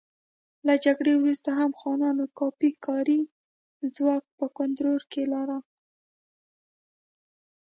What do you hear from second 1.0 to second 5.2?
وروسته هم خانانو کافي کاري ځواک په کنټرول